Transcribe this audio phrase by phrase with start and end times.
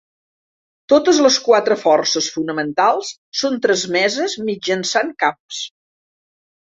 [0.93, 3.13] Totes les quatre forces fonamentals
[3.43, 5.61] són transmeses mitjançant camps.